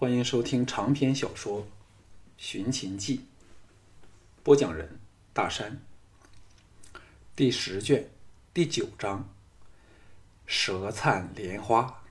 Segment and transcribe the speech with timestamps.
[0.00, 1.60] 欢迎收听长篇小说
[2.38, 3.18] 《寻秦记》，
[4.42, 4.98] 播讲人
[5.34, 5.82] 大山。
[7.36, 8.08] 第十卷
[8.54, 9.28] 第九章：
[10.46, 12.02] 舌灿莲花。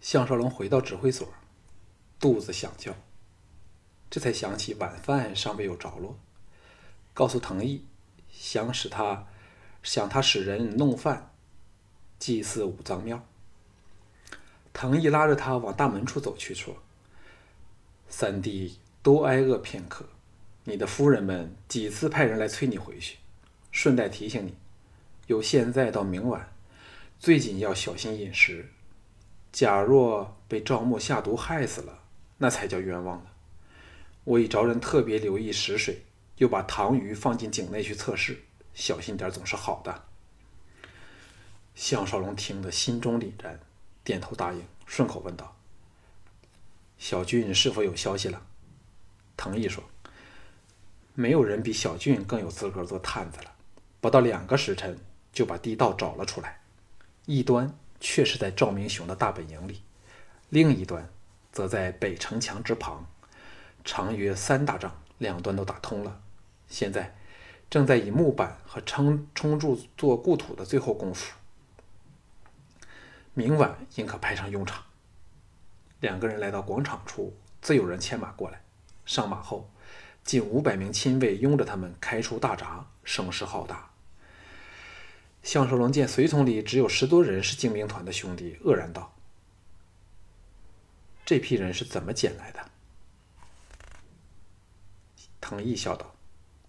[0.00, 1.26] 项少龙回到指挥所，
[2.20, 2.94] 肚子想叫，
[4.08, 6.16] 这才想起晚饭尚未有着落，
[7.12, 7.84] 告诉藤毅，
[8.30, 9.26] 想使他
[9.82, 11.34] 想他使人弄饭，
[12.20, 13.26] 祭祀五脏庙。
[14.82, 16.76] 藤毅拉着他往大门处走去，说
[18.10, 20.04] ：“三弟多挨饿片刻，
[20.64, 23.18] 你的夫人们几次派人来催你回去，
[23.70, 24.56] 顺带提醒你，
[25.28, 26.52] 由现在到明晚，
[27.20, 28.72] 最紧要小心饮食。
[29.52, 32.00] 假若被赵牧下毒害死了，
[32.38, 33.30] 那才叫冤枉呢。
[34.24, 36.02] 我已着人特别留意食水，
[36.38, 38.42] 又把糖鱼放进井内去测试，
[38.74, 40.06] 小心点总是好的。”
[41.76, 43.60] 项少龙听得心中凛然。
[44.04, 45.56] 点头答应，顺口问道
[46.98, 48.46] ：“小俊是否有消息了？”
[49.36, 49.84] 藤毅说
[51.14, 53.52] ：“没有人比小俊更有资格做探子了。
[54.00, 54.98] 不到两个时辰，
[55.32, 56.60] 就把地道找了出来。
[57.26, 59.82] 一端却是在赵明雄的大本营里，
[60.48, 61.08] 另一端
[61.52, 63.06] 则在北城墙之旁，
[63.84, 66.20] 长约三大丈，两端都打通了。
[66.66, 67.16] 现在
[67.70, 71.32] 正在以木板和撑冲柱做固土的最后功夫。”
[73.34, 74.84] 明晚应可派上用场。
[76.00, 78.62] 两个人来到广场处，自有人牵马过来。
[79.06, 79.70] 上马后，
[80.22, 83.90] 近五百名亲卫拥着他们开出大闸，声势浩大。
[85.42, 89.14] 项少龙见随从里只有十多人是精兵团的兄弟，愕然道
[91.24, 92.70] ：“这批人是怎么捡来的？”
[95.40, 96.14] 藤毅笑道：“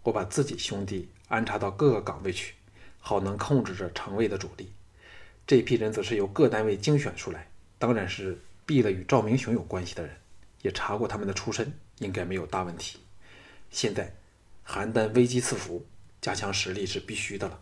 [0.04, 2.56] 我把自己兄弟安插到各个岗位去，
[3.00, 4.72] 好能控制着城卫的主力。”
[5.46, 10.16] 这批人则是由各单位精选出来，当然是避了与赵明雄有关系的人，
[10.62, 13.00] 也查过他们的出身，应该没有大问题。
[13.70, 14.16] 现在
[14.66, 15.86] 邯郸危机四伏，
[16.22, 17.60] 加强实力是必须的了。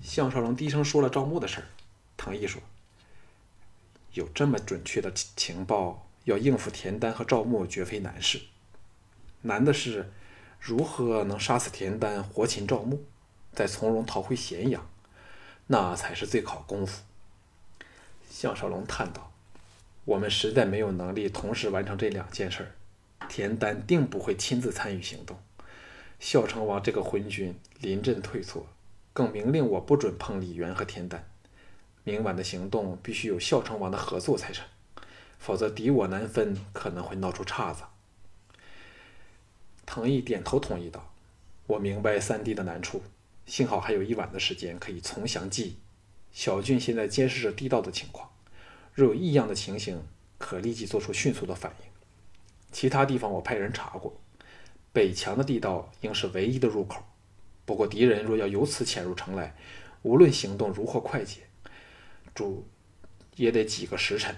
[0.00, 1.66] 项少龙低声说了赵牧的事儿，
[2.16, 2.62] 唐毅说
[4.14, 8.40] ：“有这么准确的情报，要应付田丹和赵牧绝非难事。
[9.42, 10.10] 难的是
[10.58, 13.04] 如何能杀死田丹，活擒赵牧，
[13.52, 14.88] 再从容逃回咸阳。”
[15.68, 17.02] 那才是最考功夫。
[18.30, 19.32] 项少龙叹道
[20.04, 22.72] ：“我们实在没有能力同时完成这两件事儿。
[23.28, 25.38] 田丹定不会亲自参与行动。
[26.20, 28.66] 孝成王这个昏君临阵退缩，
[29.12, 31.28] 更明令我不准碰李渊和田丹。
[32.04, 34.64] 明晚的行动必须有孝成王的合作才成，
[35.38, 37.82] 否则敌我难分，可能会闹出岔子。”
[39.84, 41.12] 藤毅点头同意道
[41.66, 43.02] ：“我明白三弟的难处。”
[43.46, 45.76] 幸好还有一晚的时间可以从详记忆。
[46.32, 48.30] 小俊现在监视着地道的情况，
[48.92, 50.02] 若有异样的情形，
[50.36, 51.86] 可立即做出迅速的反应。
[52.70, 54.20] 其他地方我派人查过，
[54.92, 57.02] 北墙的地道应是唯一的入口。
[57.64, 59.56] 不过敌人若要由此潜入城来，
[60.02, 61.42] 无论行动如何快捷，
[62.34, 62.66] 主
[63.36, 64.36] 也得几个时辰，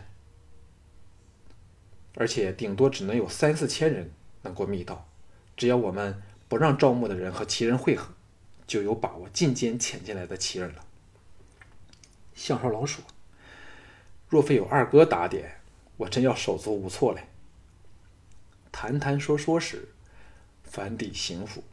[2.14, 5.08] 而且顶多只能有三四千人能过密道。
[5.56, 8.14] 只要我们不让招募的人和齐人会合。
[8.68, 10.84] 就有把握进监潜进来的奇人了。
[12.34, 13.02] 项少龙说
[14.28, 15.60] ：“若非有二哥打点，
[15.96, 17.26] 我真要手足无措嘞。”
[18.70, 19.88] 谈谈说说时，
[20.62, 21.64] 反抵行府，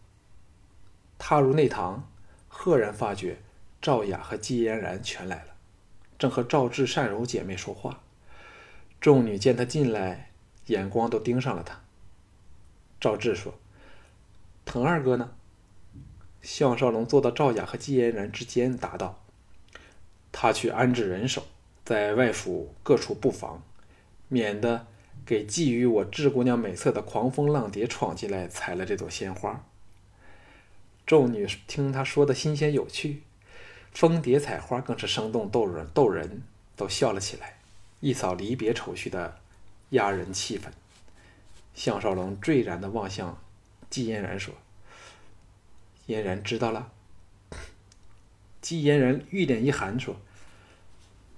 [1.20, 2.10] 踏入内堂，
[2.48, 3.38] 赫然发觉
[3.80, 5.54] 赵雅和季嫣然全来了，
[6.18, 8.02] 正和赵志、善柔姐妹说话。
[9.02, 10.32] 众女见他进来，
[10.68, 11.82] 眼光都盯上了他。
[13.00, 13.54] 赵志说
[14.66, 15.35] ：“滕二哥呢？”
[16.46, 19.20] 项少龙坐到赵雅和季嫣然之间，答道
[20.32, 21.48] ：“他去安置人手，
[21.84, 23.64] 在外府各处布防，
[24.28, 24.86] 免得
[25.26, 29.66] 给觊觎我智姑娘美色的狂风浪蝶闯进来，采了这朵鲜花。”
[31.08, 33.24] 众女听他说的新鲜有趣，
[33.92, 36.44] 蜂蝶采花更是生动逗人，逗人
[36.76, 37.58] 都笑了起来，
[38.02, 39.40] 一扫离别愁绪的
[39.90, 40.66] 压人气氛。
[41.74, 43.42] 项少龙坠然的望向
[43.90, 44.54] 季嫣然说。
[46.08, 46.92] 嫣然知道了。
[48.62, 50.16] 季嫣然玉脸一寒，说：“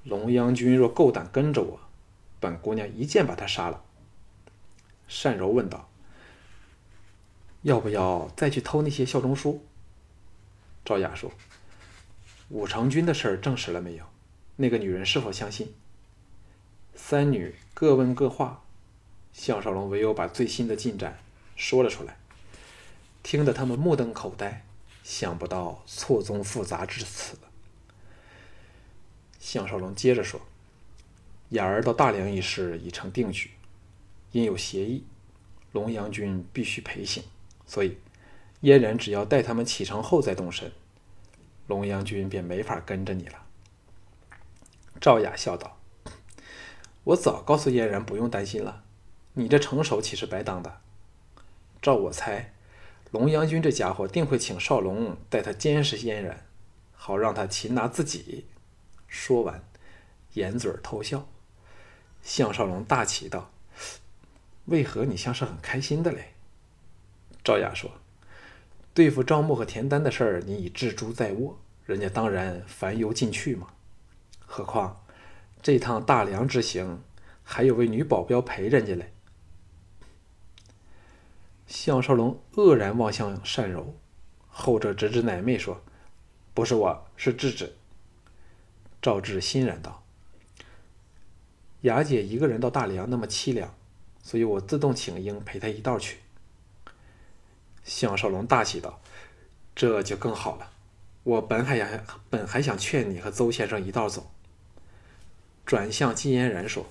[0.03, 1.79] 龙阳君若够胆跟着我，
[2.39, 3.83] 本姑娘一剑把他杀了。”
[5.23, 5.89] 单柔问道
[7.63, 9.63] ：“要不要再去偷那些效忠书？”
[10.85, 11.31] 赵雅说
[12.49, 14.05] ：“武成君的事儿证实了没有？
[14.55, 15.73] 那个女人是否相信？”
[16.95, 18.63] 三女各问各话，
[19.33, 21.19] 项少龙唯有把最新的进展
[21.55, 22.17] 说了出来。
[23.29, 24.63] 听得他们目瞪口呆，
[25.03, 27.37] 想不到错综复杂至此。
[29.37, 30.39] 项少龙接着说
[31.51, 33.51] ：“雅儿到大梁一事已成定局，
[34.31, 35.03] 因有协议，
[35.73, 37.21] 龙阳君必须陪行，
[37.65, 37.97] 所以
[38.61, 40.71] 嫣然只要待他们启程后再动身，
[41.67, 43.43] 龙阳君便没法跟着你了。
[45.01, 45.77] 赵雅笑道
[47.03, 48.85] ：“我早告诉嫣然不用担心了，
[49.33, 50.79] 你这成手岂是白当的？
[51.81, 52.53] 照我猜，
[53.11, 56.45] 龙阳君这家伙定会请少龙带他监视嫣然，
[56.93, 58.47] 好让他擒拿自己。”
[59.07, 59.63] 说完，
[60.33, 61.27] 掩嘴偷笑。
[62.21, 63.51] 项少龙大奇道
[64.65, 66.33] ：“为何你像是很开心的嘞？”
[67.41, 67.89] 赵雅说
[68.93, 73.67] ：“对付赵牧和田丹的事儿，你已置诸在握，人家当然烦忧进去嘛。”
[74.45, 75.05] 何况
[75.61, 77.01] 这趟大梁之行，
[77.43, 79.13] 还有位女保镖陪人家嘞。
[81.67, 83.93] 项少龙愕然望向单柔，
[84.47, 85.81] 后者指指奶妹说
[86.55, 87.75] ：“不是我，是智智。”
[89.01, 90.03] 赵志欣然道
[91.81, 93.75] ：“雅姐一个人到大梁那么凄凉，
[94.23, 96.19] 所以我自动请缨陪她一道去。”
[97.83, 99.01] 项少龙大喜道
[99.75, 100.71] ：“这就更好了，
[101.23, 101.87] 我本还想
[102.29, 104.31] 本还想劝你和邹先生一道走。”
[105.65, 106.85] 转向季嫣然说：“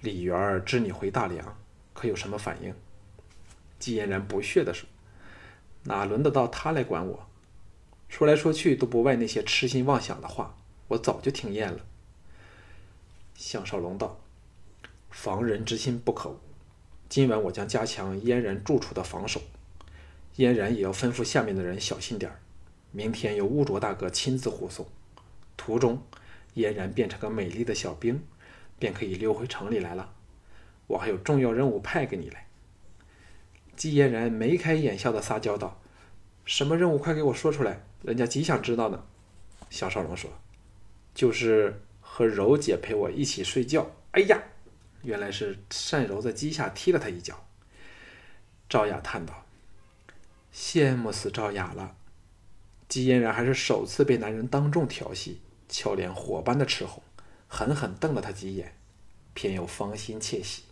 [0.00, 1.56] 李媛儿知你回大梁，
[1.94, 2.74] 可有什么反应？”
[3.82, 4.88] 季嫣然不屑地说
[5.82, 7.26] ：“哪轮得到他来管我？
[8.08, 10.54] 说来说去都不外那些痴心妄想的话，
[10.86, 11.80] 我早就听厌了。”
[13.34, 14.20] 项少龙道
[15.10, 16.38] ：“防人之心不可无，
[17.08, 19.42] 今晚我将加强嫣然住处的防守，
[20.36, 22.38] 嫣然也要吩咐下面的人小心点儿。
[22.92, 24.86] 明天由乌卓大哥亲自护送，
[25.56, 26.00] 途中。”
[26.54, 28.22] 嫣然变成个美丽的小兵，
[28.78, 30.12] 便可以溜回城里来了。
[30.86, 32.46] 我还有重要任务派给你来。
[33.76, 35.80] 季嫣然眉开眼笑的撒娇道
[36.44, 36.98] ：“什么任务？
[36.98, 39.04] 快给我说出来，人家极想知道呢。”
[39.70, 40.30] 小少龙说
[41.14, 44.42] ：“就是和柔姐陪我一起睡觉。”哎呀，
[45.02, 45.58] 原来是
[45.90, 47.46] 单柔在机下踢了他一脚。
[48.68, 49.46] 赵雅叹道
[50.54, 51.96] ：“羡慕死赵雅了。”
[52.88, 55.40] 季嫣然还是首次被男人当众调戏。
[55.68, 57.02] 俏脸火般的赤红，
[57.48, 58.76] 狠狠瞪了他几眼，
[59.32, 60.64] 偏又芳心窃喜。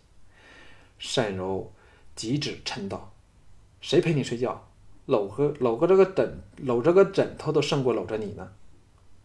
[1.15, 1.73] 单柔
[2.15, 3.13] 急指嗔道
[3.81, 4.67] ：“谁陪你睡觉？
[5.05, 8.51] 搂个搂个这个枕，搂着个枕头都胜过搂着你呢。”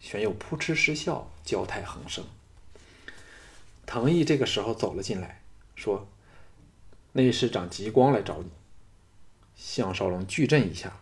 [0.00, 2.24] 玄佑扑哧失笑，娇态横生。
[3.86, 5.42] 藤毅这个时候走了进来，
[5.74, 6.06] 说
[7.12, 8.50] ：“内侍长极光来找你。”
[9.56, 11.00] 项少龙巨震一下，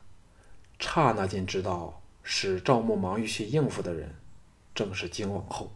[0.78, 4.14] 刹那间知道是赵牧忙于去应付的人。
[4.74, 5.72] 正是金王后。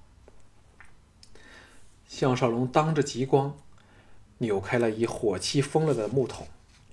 [2.06, 3.56] 项少龙当着极光，
[4.38, 6.46] 扭开了已火漆封了的木桶，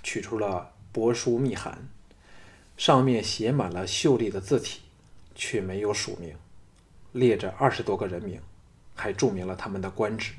[0.03, 1.87] 取出了帛书密函，
[2.77, 4.81] 上面写满了秀丽的字体，
[5.33, 6.35] 却没有署名，
[7.11, 8.41] 列着二十多个人名，
[8.93, 10.33] 还注明了他们的官职。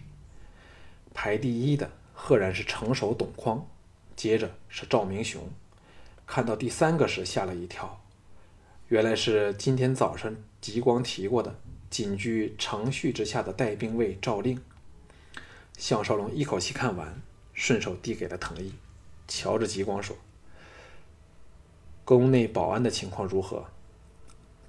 [1.14, 3.66] 排第一的赫然是城守董匡，
[4.14, 5.48] 接着是赵明雄，
[6.26, 8.02] 看到第三个时吓了一跳，
[8.88, 10.34] 原来是今天早上。
[10.58, 11.54] 极光提过的
[11.90, 14.60] 仅居程序之下的带兵卫赵令，
[15.76, 17.20] 项少龙一口气看完，
[17.52, 18.72] 顺手递给了藤毅，
[19.28, 20.16] 瞧着极光说
[22.04, 23.66] ：“宫内保安的情况如何？”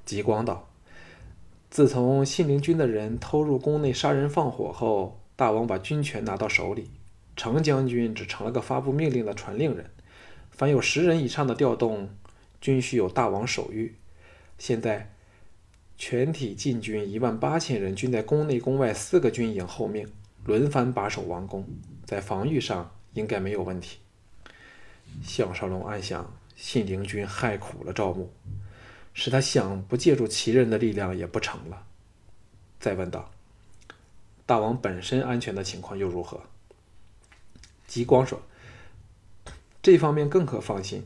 [0.06, 0.69] 极光道
[1.71, 6.91] ：“自从信陵君的人偷入宫内杀人放火后，大王把军权拿到手里，
[7.36, 9.89] 程将军只成了个发布命令的传令人。
[10.51, 12.10] 凡有十人以上的调动，
[12.60, 13.91] 均需有大王手谕。
[14.58, 15.13] 现在。”
[16.00, 20.08] 全体禁军一万八千人，均在宫内宫外四个军营候命
[20.48, 21.68] 轮番把守王宫，
[22.06, 24.00] 在防御上应该没有问题。
[25.22, 28.32] 项少龙暗想：信陵君害苦了赵牧，
[29.13, 31.84] 使他想不借助其人的力量也不成了。
[32.80, 33.30] 再问道
[34.48, 36.39] ：“大王本身安全的情况又如何？”
[37.86, 38.42] 极光说
[39.84, 41.04] ：“这方面更可放心，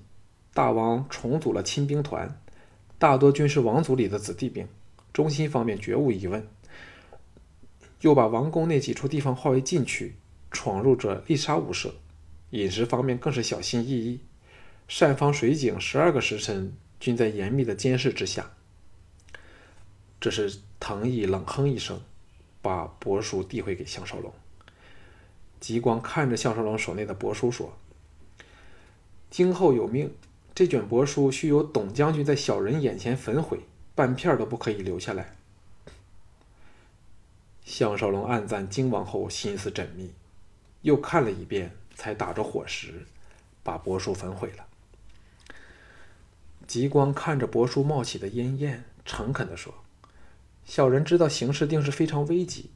[0.53, 2.39] 大王重组了亲兵团，
[2.99, 4.67] 大多均是王族里的子弟兵。”
[5.11, 6.47] 中心方面绝无疑问，
[8.01, 10.15] 又把王宫那几处地方划为禁区，
[10.51, 11.91] 闯入者立杀无赦。
[12.51, 14.19] 饮食方面更是小心翼翼，
[14.87, 18.51] 善方水井十二个时辰均在严密的监视之下。
[20.19, 22.01] 这是藤毅冷哼一声，
[22.61, 24.33] 把帛书递回给项少龙。
[25.59, 27.71] 极光看着项少龙手内的帛书说
[29.29, 30.13] ：“今后有命，
[30.53, 33.59] 这卷帛书须由董将军在小人眼前焚毁。”
[33.93, 35.35] 半片都不可以留下来。
[37.63, 40.13] 项少龙暗赞金王后心思缜密，
[40.81, 43.05] 又看了一遍，才打着火石，
[43.63, 44.65] 把帛书焚毁了。
[46.67, 49.73] 极光看着帛书冒起的烟焰，诚恳地说
[50.65, 52.71] ：“小人知道形势定是非常危急，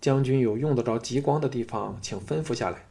[0.00, 2.86] 将军有用得着极光的地方，请吩咐下来。”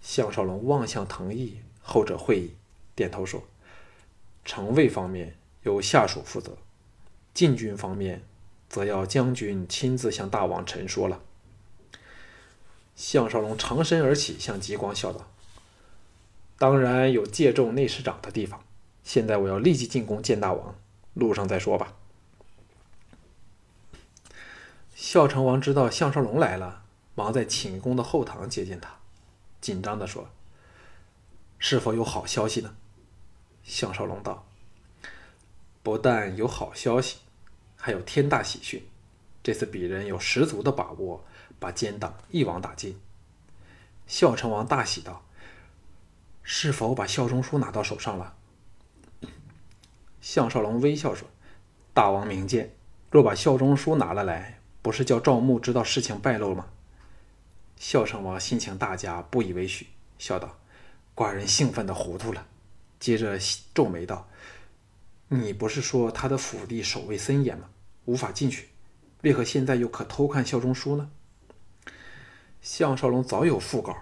[0.00, 2.54] 项少龙望向藤毅，后者会意，
[2.94, 3.42] 点头说
[4.44, 6.56] ：“城卫方面由下属负责，
[7.34, 8.22] 禁军方面
[8.70, 11.20] 则要将军亲自向大王陈说了。”
[12.96, 15.28] 项少龙长身而起，向极光笑道
[16.56, 18.62] ：“当然有借重内侍长的地方。
[19.02, 20.74] 现在我要立即进宫见大王，
[21.14, 21.96] 路上再说吧。”
[24.94, 26.82] 孝成王知道项少龙来了，
[27.14, 28.98] 忙在寝宫的后堂接见他，
[29.60, 30.28] 紧张地说
[31.58, 32.76] ：“是否有好消息呢？”
[33.64, 34.46] 项少龙道
[35.82, 37.16] ：“不但有好消息，
[37.80, 38.86] 还有天大喜讯。
[39.42, 41.24] 这次鄙人有十足的把握。”
[41.58, 42.98] 把奸党一网打尽。
[44.06, 45.26] 孝成王大喜道
[46.42, 48.34] ：“是否把效忠书拿到手上了？”
[50.22, 51.28] 项少龙微笑说
[51.92, 52.74] ：“大王明鉴，
[53.10, 56.66] 若把效忠书拿了来，不是叫赵牧知道事情败露了吗？”
[57.76, 60.58] 孝成王心情大佳，不以为许，笑道
[61.14, 62.46] ：“寡人兴奋的糊涂了。”
[62.98, 63.38] 接着
[63.74, 64.26] 皱眉道
[65.32, 67.68] ：“你不是说他的府邸守卫森严吗？
[68.06, 68.70] 无法进去，
[69.22, 71.08] 为何现在又可偷看效忠书呢？”
[72.60, 73.96] 项少龙早有讣稿，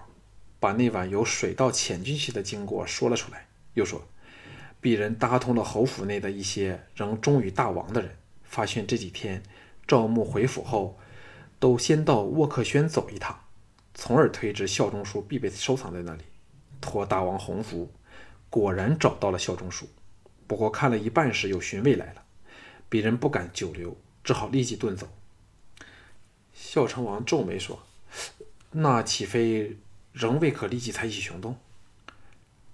[0.59, 3.47] 把那晚由水道潜进去的经过说了出来。
[3.75, 4.09] 又说，
[4.81, 9.43] 鄙人搭通了侯府内的一些仍忠于大王的人，发现这几天
[9.87, 10.99] 赵牧回府后，
[11.59, 13.39] 都先到沃克轩走一趟，
[13.95, 16.23] 从而推知效忠书必被收藏在那里。
[16.81, 17.93] 托大王洪福，
[18.49, 19.87] 果然找到了效忠书。
[20.49, 22.25] 不过看了一半时，有巡卫来了，
[22.91, 25.09] 鄙人不敢久留，只好立即遁走。
[26.53, 27.81] 孝成王皱眉说。
[28.71, 29.79] 那岂非
[30.13, 31.57] 仍未可立即采取行动？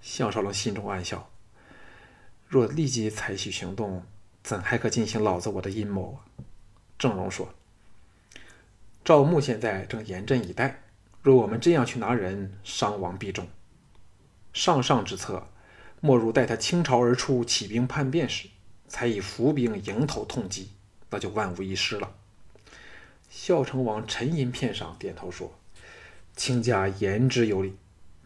[0.00, 1.30] 项少龙心中暗笑：
[2.48, 4.04] 若立即采取行动，
[4.42, 6.18] 怎还可进行老子我的阴谋啊？
[6.98, 7.54] 郑荣说
[9.04, 10.82] ：“赵牧现在正严阵以待，
[11.22, 13.46] 若我们这样去拿人，伤亡必重。
[14.52, 15.46] 上上之策，
[16.04, 18.50] 莫如待他倾巢而出，起兵叛变时，
[18.88, 20.68] 才以伏兵迎头痛击，
[21.08, 22.14] 那就万无一失了。”
[23.30, 25.58] 孝成王沉吟片上，点头说。
[26.36, 27.78] 卿家言之有理，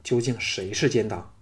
[0.02, 1.32] 究竟谁是奸党？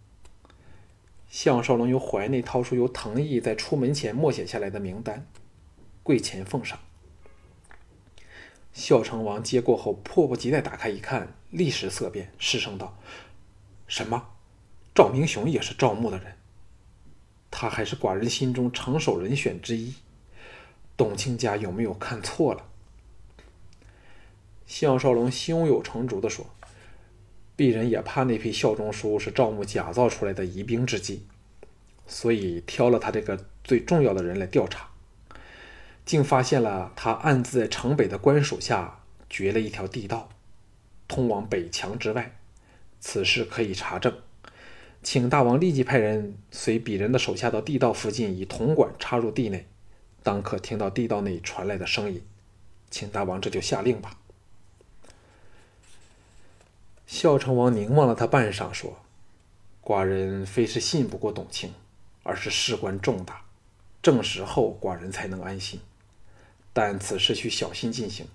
[1.31, 5.27] 项少龙由怀内掏出由藤毅在出门前默写下来的名单，
[6.03, 6.79] 跪前奉上。
[8.75, 12.99] 孝成王接过后，迫不及待打开一看，立时色变，失声道
[13.89, 14.36] ：“什么？
[14.97, 16.33] 赵明雄也是赵牧的人？
[17.51, 19.95] 他还是寡人心中成守人选之一。
[20.97, 22.65] 董卿家有没有看错了？”
[24.67, 26.47] 项少龙胸有成竹地说。
[27.59, 31.27] 鄙人也怕那批效忠书是赵牧假造出来的疑兵之计，
[32.07, 34.89] 所以挑了他这个最重要的人来调查，
[36.07, 40.31] 竟发现了他暗自在城北的官署下掘了一条地道，
[41.07, 42.39] 通往北墙之外。
[43.01, 44.15] 此事可以查证，
[45.07, 49.65] 请大王立即派人随鄙人的手下到地道附近，以铜管插入地内，
[50.25, 52.21] 当可听到地道内传来的声音。
[52.91, 54.19] 请大王这就下令吧。
[57.07, 58.99] 孝成王凝望了他半晌，说
[59.81, 61.73] ：“寡人非是信不过董卿，
[62.25, 63.45] 而是事关重大，
[64.03, 65.79] 证实后寡人才能安心。
[66.73, 68.27] 但此事需小心进行，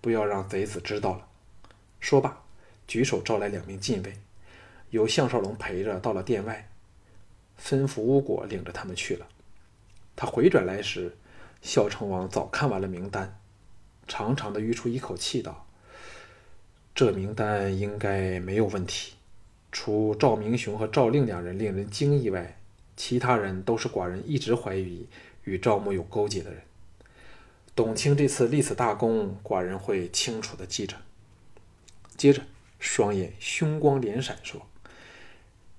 [0.00, 1.28] 不要让贼子知道了。”
[2.00, 2.42] 说罢，
[2.88, 4.18] 举手召来两名禁卫，
[4.90, 6.68] 由项少龙陪着到了殿外，
[7.62, 9.26] 吩咐巫果领着他们去了。
[10.16, 11.16] 他回转来时，
[11.62, 13.38] 孝成王早看完了名单，
[14.06, 15.66] 长长的吁出一口气，道。
[16.94, 19.14] 这名单应该没有问题，
[19.70, 22.58] 除赵明雄和赵令两人令人惊异外，
[22.96, 25.06] 其他人都是寡人一直怀疑
[25.44, 26.62] 与赵牧有勾结的人。
[27.76, 30.96] 董卿这次立此大功，寡人会清楚的记着。
[32.16, 32.42] 接着，
[32.80, 34.66] 双眼凶光连闪，说：“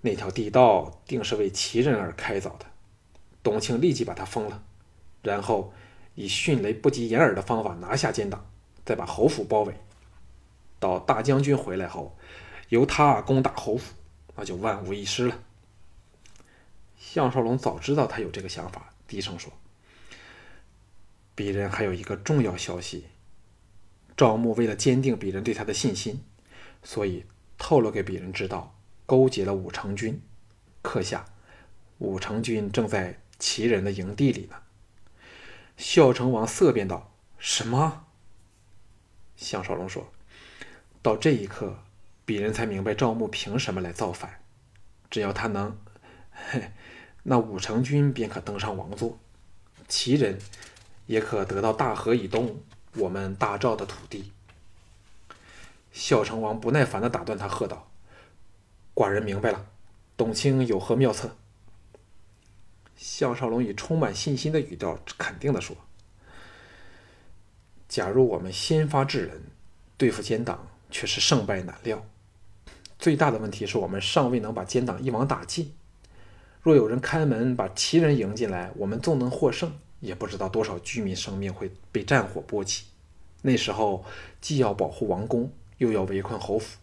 [0.01, 2.65] 那条地道定是为奇人而开凿的。”
[3.41, 4.63] 董卿立即把他封了，
[5.21, 5.73] 然后
[6.15, 8.49] 以迅雷不及掩耳的方法拿下奸党，
[8.85, 9.73] 再把侯府包围。
[10.79, 12.17] 到大将军回来后，
[12.67, 13.93] 由他攻打侯府，
[14.35, 15.39] 那就万无一失了。
[16.97, 19.51] 项少龙早知道他有这个想法，低声说
[21.35, 23.05] ：“鄙人还有一个重要消息。
[24.15, 26.21] 赵牧为了坚定鄙人对他的信心，
[26.83, 27.25] 所以
[27.57, 28.78] 透露给鄙人知道，
[29.09, 30.21] 勾结了武成军。
[30.83, 31.25] 刻下，
[31.97, 34.57] 武成军正在齐人的营地里呢。”
[35.75, 38.05] 孝成王色变道：“什么？”
[39.35, 40.11] 项少龙说。
[41.01, 41.79] 到这一刻，
[42.27, 44.43] 鄙人才明白赵牧凭什么来造反。
[45.09, 45.75] 只要他能，
[46.31, 46.71] 嘿，
[47.23, 49.17] 那武成军便可登上王座，
[49.87, 50.37] 齐人
[51.07, 52.61] 也可得到大河以东
[52.97, 54.31] 我们大赵的土地。
[55.91, 57.88] 孝成王不耐烦的打断他，喝道
[58.99, 59.65] ：“寡人明白了，
[60.17, 61.37] 董卿有何妙策？”
[62.97, 65.73] 项少龙以充满信心的语调肯定地说
[67.87, 69.41] ：“假如我们先发制人，
[69.95, 72.05] 对付奸党却是胜败难料。
[72.97, 75.73] 最大的问题是我们尚未能把奸党一网打尽。
[76.61, 82.83] 若有人开门把齐人迎进来，我们纵能获胜，也不知道多少居民生命会被战火波及。
[83.43, 84.03] 那时候
[84.41, 86.77] 既要保护王宫，又要围困侯府，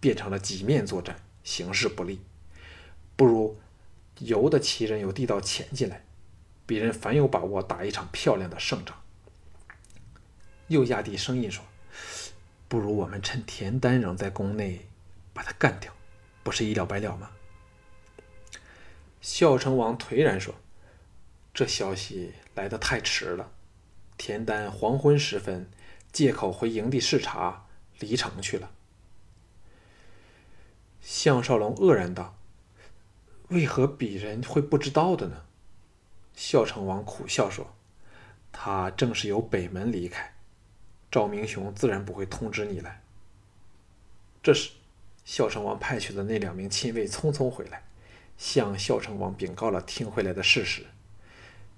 [0.00, 1.14] 变成了几面作战，
[1.50, 2.20] 形势不利。
[3.16, 3.58] 不如……”
[4.20, 6.04] 由得齐人有地道潜进来，
[6.68, 8.94] 鄙人反有把握打一场漂亮的胜仗。
[10.66, 11.64] 又压低声音说
[12.68, 14.86] ：“不如我们趁田丹仍在宫内，
[15.32, 15.90] 把他干掉，
[16.42, 17.30] 不是一了百了吗？”
[19.22, 20.54] 孝成王颓然说
[21.54, 23.50] ：“这消息来得太迟了。
[24.18, 25.70] 田丹黄昏时分
[26.12, 27.64] 借口回营地视察，
[28.00, 28.70] 离城去了。”
[31.00, 32.36] 项少龙愕然道。
[33.48, 35.42] 为何鄙人会不知道的呢？
[36.36, 37.74] 孝成王苦笑说
[38.52, 40.34] ：“他正是由北门离开，
[41.10, 43.02] 赵明雄自然不会通知你来。”
[44.40, 44.70] 这时，
[45.24, 47.82] 孝成王派去的那两名亲卫匆匆回来，
[48.38, 50.86] 向孝成王禀告了听回来的事实。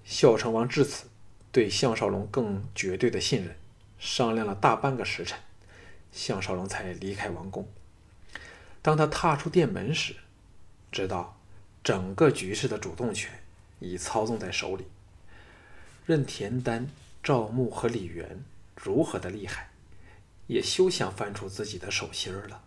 [0.04, 1.06] 孝成王至此
[1.50, 3.56] 对项少龙更绝对的信任，
[3.98, 5.38] 商量了大半个时辰，
[6.12, 7.66] 项少龙才离开王宫。
[8.82, 10.16] 当他踏出店门时，
[10.90, 11.38] 知道。
[11.84, 13.42] 整个局势的主动权
[13.80, 14.84] 已操纵在手里，
[16.06, 16.88] 任田丹、
[17.24, 18.44] 赵牧和李元
[18.76, 19.70] 如何的厉害，
[20.46, 22.62] 也休想翻出自己的手心儿了。